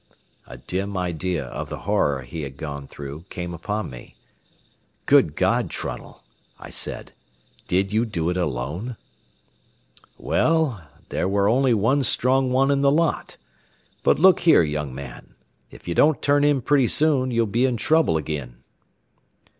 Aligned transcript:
A 0.47 0.57
dim 0.57 0.97
idea 0.97 1.45
of 1.45 1.69
the 1.69 1.81
horror 1.81 2.23
he 2.23 2.41
had 2.41 2.57
gone 2.57 2.87
through 2.87 3.25
came 3.29 3.53
upon 3.53 3.91
me. 3.91 4.15
"Good 5.05 5.35
God, 5.35 5.69
Trunnell," 5.69 6.23
I 6.57 6.71
said, 6.71 7.11
"did 7.67 7.93
you 7.93 8.05
do 8.07 8.31
it 8.31 8.35
alone?" 8.37 8.97
"Well, 10.17 10.87
there 11.09 11.27
ware 11.29 11.47
only 11.47 11.75
one 11.75 12.01
strong 12.01 12.51
one 12.51 12.71
in 12.71 12.81
the 12.81 12.89
lot 12.89 13.37
but 14.01 14.17
look 14.17 14.39
here, 14.39 14.63
young 14.63 14.91
man, 14.95 15.35
if 15.69 15.87
ye 15.87 15.93
don't 15.93 16.19
turn 16.19 16.43
in 16.43 16.63
pretty 16.63 16.87
soon, 16.87 17.29
ye'll 17.29 17.45
be 17.45 17.65
in 17.67 17.77
trouble 17.77 18.17
agin." 18.17 18.63